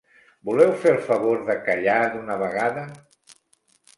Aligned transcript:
Voleu 0.47 0.71
fer 0.85 0.93
el 0.93 1.03
favor 1.09 1.43
de 1.51 1.57
callar 1.67 1.99
d'una 2.15 2.37
vegada? 2.45 2.87